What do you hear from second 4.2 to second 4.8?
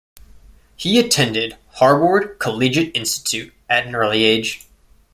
age.